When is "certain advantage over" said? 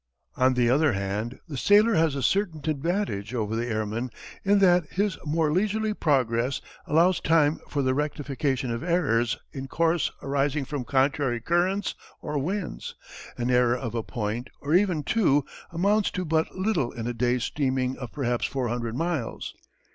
2.23-3.55